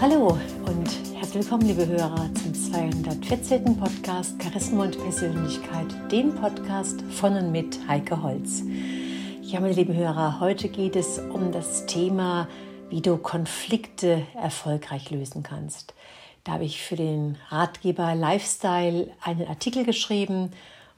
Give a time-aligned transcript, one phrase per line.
[0.00, 3.76] Hallo und herzlich willkommen, liebe Hörer, zum 214.
[3.76, 8.62] Podcast Charisma und Persönlichkeit, den Podcast von und mit Heike Holz.
[9.42, 12.46] Ja, meine lieben Hörer, heute geht es um das Thema,
[12.90, 15.94] wie du Konflikte erfolgreich lösen kannst.
[16.44, 20.52] Da habe ich für den Ratgeber Lifestyle einen Artikel geschrieben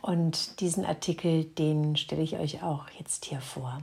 [0.00, 3.82] und diesen Artikel, den stelle ich euch auch jetzt hier vor.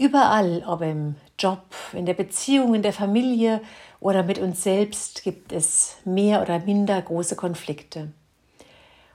[0.00, 3.60] Überall, ob im Job, in der Beziehung, in der Familie
[4.00, 8.10] oder mit uns selbst, gibt es mehr oder minder große Konflikte.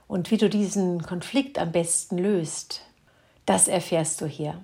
[0.06, 2.82] Und wie du diesen Konflikt am besten löst,
[3.46, 4.62] das erfährst du hier.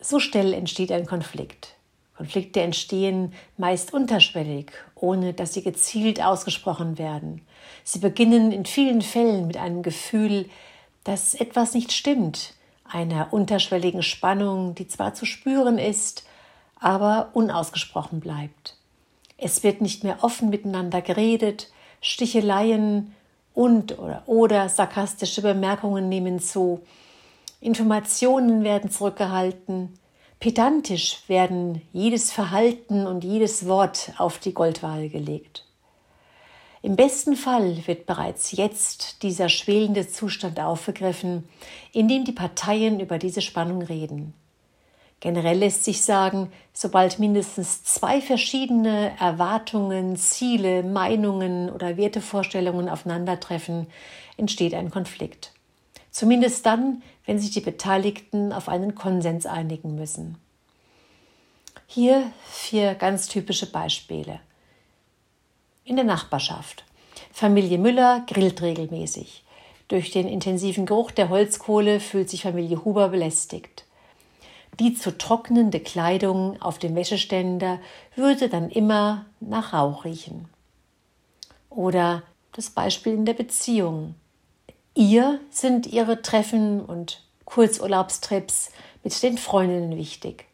[0.00, 1.76] So schnell entsteht ein Konflikt.
[2.16, 7.40] Konflikte entstehen meist unterschwellig, ohne dass sie gezielt ausgesprochen werden.
[7.84, 10.48] Sie beginnen in vielen Fällen mit einem Gefühl,
[11.04, 12.55] dass etwas nicht stimmt,
[12.90, 16.26] einer unterschwelligen Spannung, die zwar zu spüren ist,
[16.78, 18.76] aber unausgesprochen bleibt.
[19.38, 23.14] Es wird nicht mehr offen miteinander geredet, Sticheleien
[23.54, 26.80] und oder, oder sarkastische Bemerkungen nehmen zu,
[27.60, 29.98] Informationen werden zurückgehalten,
[30.38, 35.64] pedantisch werden jedes Verhalten und jedes Wort auf die Goldwaage gelegt.
[36.86, 41.48] Im besten Fall wird bereits jetzt dieser schwelende Zustand aufgegriffen,
[41.92, 44.34] in dem die Parteien über diese Spannung reden.
[45.18, 53.88] Generell lässt sich sagen, sobald mindestens zwei verschiedene Erwartungen, Ziele, Meinungen oder Wertevorstellungen aufeinandertreffen,
[54.36, 55.50] entsteht ein Konflikt.
[56.12, 60.38] Zumindest dann, wenn sich die Beteiligten auf einen Konsens einigen müssen.
[61.88, 64.38] Hier vier ganz typische Beispiele
[65.86, 66.84] in der Nachbarschaft.
[67.32, 69.44] Familie Müller grillt regelmäßig.
[69.88, 73.84] Durch den intensiven Geruch der Holzkohle fühlt sich Familie Huber belästigt.
[74.80, 77.78] Die zu trocknende Kleidung auf dem Wäscheständer
[78.14, 80.48] würde dann immer nach Rauch riechen.
[81.70, 84.16] Oder das Beispiel in der Beziehung.
[84.94, 88.70] Ihr sind ihre Treffen und Kurzurlaubstrips
[89.04, 90.46] mit den Freundinnen wichtig.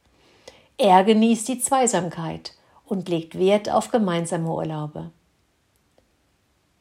[0.76, 2.52] Er genießt die Zweisamkeit
[2.84, 5.10] und legt Wert auf gemeinsame Urlaube.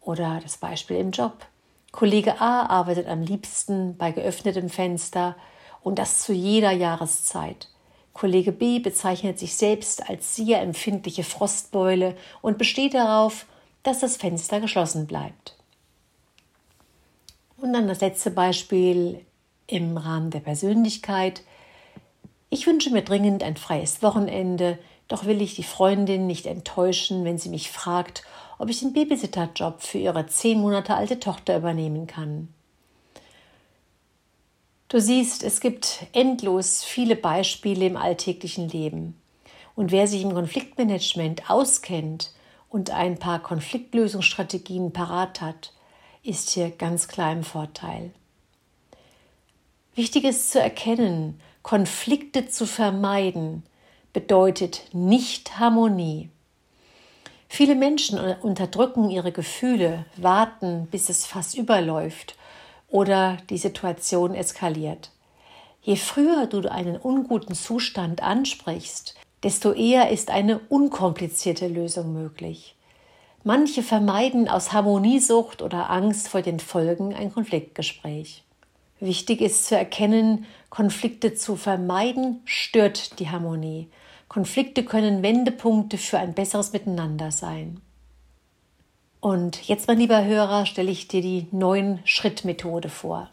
[0.01, 1.45] Oder das Beispiel im Job.
[1.91, 5.35] Kollege A arbeitet am liebsten bei geöffnetem Fenster
[5.81, 7.69] und das zu jeder Jahreszeit.
[8.13, 13.45] Kollege B bezeichnet sich selbst als sehr empfindliche Frostbeule und besteht darauf,
[13.83, 15.57] dass das Fenster geschlossen bleibt.
[17.57, 19.25] Und dann das letzte Beispiel
[19.67, 21.43] im Rahmen der Persönlichkeit.
[22.49, 27.37] Ich wünsche mir dringend ein freies Wochenende, doch will ich die Freundin nicht enttäuschen, wenn
[27.37, 28.23] sie mich fragt,
[28.61, 32.47] ob ich den Babysitterjob für ihre zehn Monate alte Tochter übernehmen kann.
[34.87, 39.19] Du siehst, es gibt endlos viele Beispiele im alltäglichen Leben.
[39.73, 42.33] Und wer sich im Konfliktmanagement auskennt
[42.69, 45.73] und ein paar Konfliktlösungsstrategien parat hat,
[46.21, 48.11] ist hier ganz klar im Vorteil.
[49.95, 53.63] Wichtig ist zu erkennen, Konflikte zu vermeiden
[54.13, 56.29] bedeutet nicht Harmonie.
[57.53, 62.37] Viele Menschen unterdrücken ihre Gefühle, warten, bis es fast überläuft
[62.87, 65.11] oder die Situation eskaliert.
[65.81, 72.77] Je früher du einen unguten Zustand ansprichst, desto eher ist eine unkomplizierte Lösung möglich.
[73.43, 78.45] Manche vermeiden aus Harmoniesucht oder Angst vor den Folgen ein Konfliktgespräch.
[79.01, 83.89] Wichtig ist zu erkennen, Konflikte zu vermeiden stört die Harmonie
[84.31, 87.81] Konflikte können Wendepunkte für ein besseres Miteinander sein.
[89.19, 93.29] Und jetzt, mein lieber Hörer, stelle ich dir die neun Schritt-Methode vor.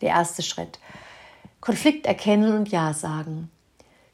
[0.00, 0.78] Der erste Schritt.
[1.60, 3.50] Konflikt erkennen und Ja sagen.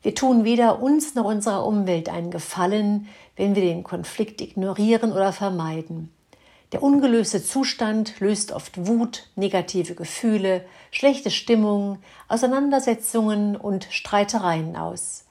[0.00, 5.34] Wir tun weder uns noch unserer Umwelt einen Gefallen, wenn wir den Konflikt ignorieren oder
[5.34, 6.10] vermeiden.
[6.72, 15.24] Der ungelöste Zustand löst oft Wut, negative Gefühle, schlechte Stimmung, Auseinandersetzungen und Streitereien aus.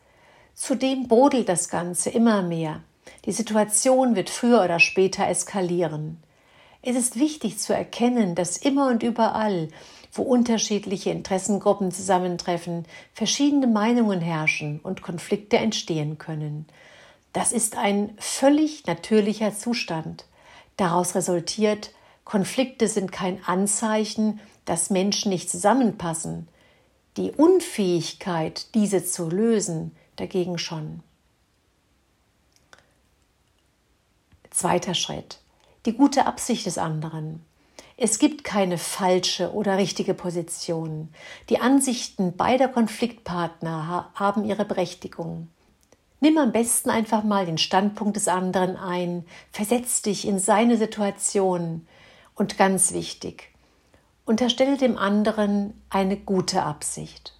[0.53, 2.81] Zudem brodelt das Ganze immer mehr.
[3.25, 6.17] Die Situation wird früher oder später eskalieren.
[6.81, 9.67] Es ist wichtig zu erkennen, dass immer und überall,
[10.13, 16.65] wo unterschiedliche Interessengruppen zusammentreffen, verschiedene Meinungen herrschen und Konflikte entstehen können.
[17.33, 20.25] Das ist ein völlig natürlicher Zustand.
[20.77, 21.91] Daraus resultiert,
[22.23, 26.47] Konflikte sind kein Anzeichen, dass Menschen nicht zusammenpassen.
[27.17, 31.01] Die Unfähigkeit, diese zu lösen, dagegen schon.
[34.49, 35.39] Zweiter Schritt.
[35.85, 37.45] Die gute Absicht des anderen.
[37.97, 41.13] Es gibt keine falsche oder richtige Position.
[41.49, 45.49] Die Ansichten beider Konfliktpartner haben ihre Berechtigung.
[46.19, 51.87] Nimm am besten einfach mal den Standpunkt des anderen ein, versetz dich in seine Situation
[52.35, 53.51] und ganz wichtig,
[54.25, 57.33] unterstelle dem anderen eine gute Absicht.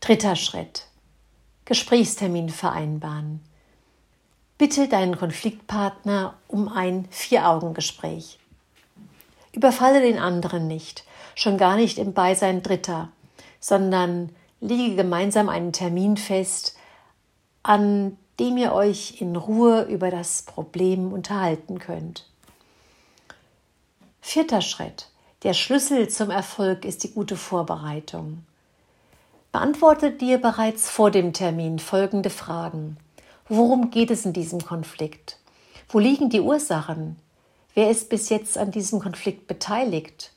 [0.00, 0.86] Dritter Schritt.
[1.64, 3.40] Gesprächstermin vereinbaren.
[4.56, 8.38] Bitte deinen Konfliktpartner um ein Vier-Augen-Gespräch.
[9.52, 13.10] Überfalle den anderen nicht, schon gar nicht im Beisein Dritter,
[13.60, 16.76] sondern lege gemeinsam einen Termin fest,
[17.62, 22.28] an dem ihr euch in Ruhe über das Problem unterhalten könnt.
[24.20, 25.08] Vierter Schritt.
[25.42, 28.44] Der Schlüssel zum Erfolg ist die gute Vorbereitung.
[29.52, 32.96] Beantworte dir bereits vor dem Termin folgende Fragen.
[33.48, 35.38] Worum geht es in diesem Konflikt?
[35.88, 37.16] Wo liegen die Ursachen?
[37.74, 40.32] Wer ist bis jetzt an diesem Konflikt beteiligt?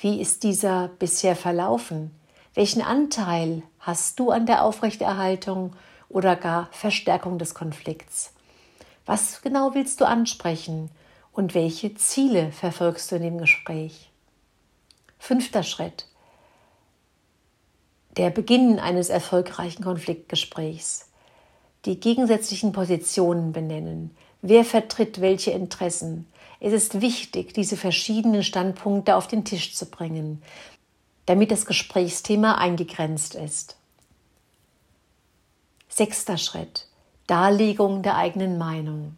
[0.00, 2.12] Wie ist dieser bisher verlaufen?
[2.56, 5.74] Welchen Anteil hast du an der Aufrechterhaltung
[6.08, 8.32] oder gar Verstärkung des Konflikts?
[9.04, 10.90] Was genau willst du ansprechen
[11.32, 14.10] und welche Ziele verfolgst du in dem Gespräch?
[15.18, 16.06] Fünfter Schritt.
[18.16, 21.10] Der Beginn eines erfolgreichen Konfliktgesprächs.
[21.84, 24.16] Die gegensätzlichen Positionen benennen.
[24.40, 26.26] Wer vertritt welche Interessen?
[26.58, 30.42] Es ist wichtig, diese verschiedenen Standpunkte auf den Tisch zu bringen,
[31.26, 33.76] damit das Gesprächsthema eingegrenzt ist.
[35.88, 36.86] Sechster Schritt.
[37.26, 39.16] Darlegung der eigenen Meinung.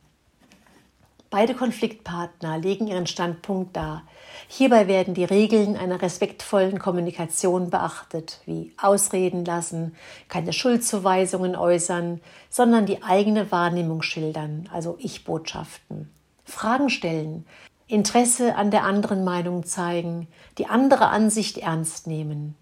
[1.31, 4.05] Beide Konfliktpartner legen ihren Standpunkt dar.
[4.49, 9.95] Hierbei werden die Regeln einer respektvollen Kommunikation beachtet, wie Ausreden lassen,
[10.29, 16.11] keine Schuldzuweisungen äußern, sondern die eigene Wahrnehmung schildern, also Ich-Botschaften.
[16.47, 17.45] Fragen stellen,
[17.89, 22.55] Interesse an der anderen Meinung zeigen, die andere Ansicht ernst nehmen.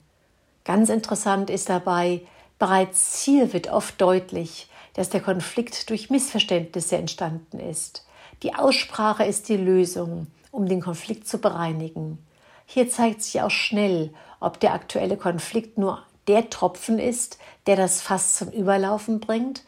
[0.65, 2.23] Ganz interessant ist dabei,
[2.59, 8.07] Bereits hier wird oft deutlich, dass der Konflikt durch Missverständnisse entstanden ist.
[8.43, 12.19] Die Aussprache ist die Lösung, um den Konflikt zu bereinigen.
[12.65, 18.01] Hier zeigt sich auch schnell, ob der aktuelle Konflikt nur der Tropfen ist, der das
[18.01, 19.65] Fass zum Überlaufen bringt,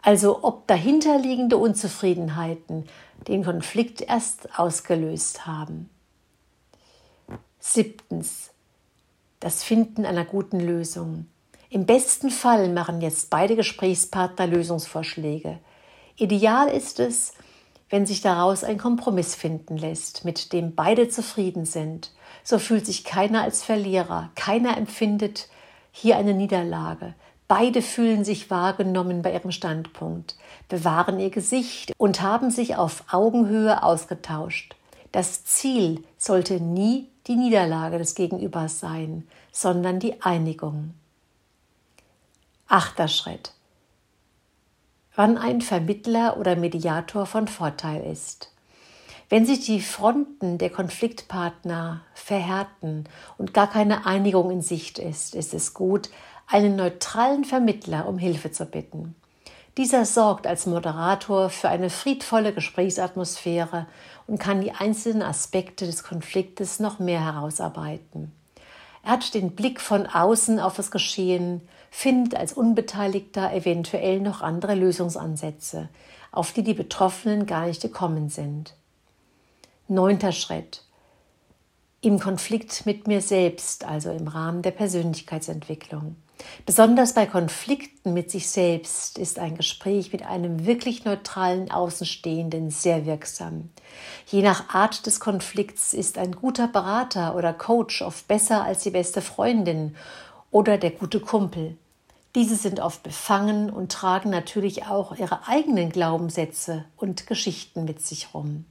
[0.00, 2.88] also ob dahinterliegende Unzufriedenheiten
[3.26, 5.90] den Konflikt erst ausgelöst haben.
[7.58, 8.50] Siebtens.
[9.40, 11.26] Das Finden einer guten Lösung.
[11.70, 15.58] Im besten Fall machen jetzt beide Gesprächspartner Lösungsvorschläge.
[16.16, 17.34] Ideal ist es,
[17.90, 22.12] wenn sich daraus ein Kompromiss finden lässt, mit dem beide zufrieden sind.
[22.42, 25.48] So fühlt sich keiner als Verlierer, keiner empfindet
[25.90, 27.14] hier eine Niederlage.
[27.48, 30.36] Beide fühlen sich wahrgenommen bei ihrem Standpunkt,
[30.68, 34.76] bewahren ihr Gesicht und haben sich auf Augenhöhe ausgetauscht.
[35.12, 40.92] Das Ziel sollte nie die Niederlage des Gegenübers sein, sondern die Einigung.
[42.66, 43.54] Achter Schritt.
[45.14, 48.52] Wann ein Vermittler oder Mediator von Vorteil ist.
[49.30, 53.04] Wenn sich die Fronten der Konfliktpartner verhärten
[53.36, 56.10] und gar keine Einigung in Sicht ist, ist es gut,
[56.48, 59.14] einen neutralen Vermittler um Hilfe zu bitten.
[59.76, 63.86] Dieser sorgt als Moderator für eine friedvolle Gesprächsatmosphäre
[64.26, 68.32] und kann die einzelnen Aspekte des Konfliktes noch mehr herausarbeiten.
[69.04, 74.74] Er hat den Blick von außen auf das Geschehen, findet als Unbeteiligter eventuell noch andere
[74.74, 75.88] Lösungsansätze,
[76.32, 78.74] auf die die Betroffenen gar nicht gekommen sind.
[79.86, 80.82] Neunter Schritt.
[82.00, 86.14] Im Konflikt mit mir selbst, also im Rahmen der Persönlichkeitsentwicklung.
[86.64, 93.04] Besonders bei Konflikten mit sich selbst ist ein Gespräch mit einem wirklich neutralen Außenstehenden sehr
[93.04, 93.70] wirksam.
[94.26, 98.90] Je nach Art des Konflikts ist ein guter Berater oder Coach oft besser als die
[98.90, 99.96] beste Freundin
[100.52, 101.76] oder der gute Kumpel.
[102.36, 108.32] Diese sind oft befangen und tragen natürlich auch ihre eigenen Glaubenssätze und Geschichten mit sich
[108.34, 108.66] rum.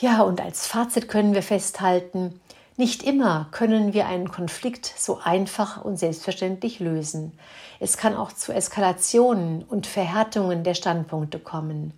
[0.00, 2.40] Ja, und als Fazit können wir festhalten,
[2.78, 7.38] nicht immer können wir einen Konflikt so einfach und selbstverständlich lösen.
[7.80, 11.92] Es kann auch zu Eskalationen und Verhärtungen der Standpunkte kommen.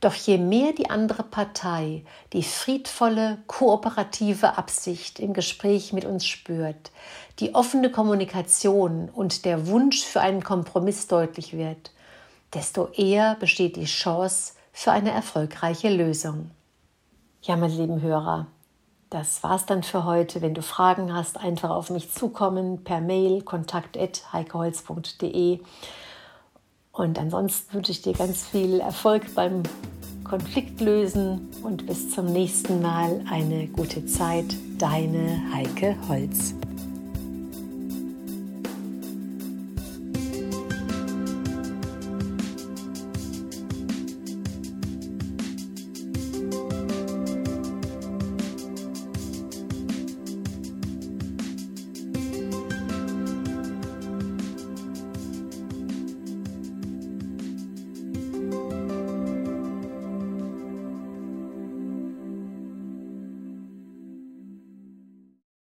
[0.00, 6.92] Doch je mehr die andere Partei die friedvolle, kooperative Absicht im Gespräch mit uns spürt,
[7.40, 11.90] die offene Kommunikation und der Wunsch für einen Kompromiss deutlich wird,
[12.54, 16.52] desto eher besteht die Chance für eine erfolgreiche Lösung.
[17.44, 18.46] Ja, meine lieben Hörer,
[19.10, 20.42] das war's dann für heute.
[20.42, 25.58] Wenn du Fragen hast, einfach auf mich zukommen per Mail kontakt@heikeholz.de.
[26.92, 29.64] Und ansonsten wünsche ich dir ganz viel Erfolg beim
[30.22, 34.54] Konfliktlösen und bis zum nächsten Mal eine gute Zeit.
[34.78, 36.54] Deine Heike Holz.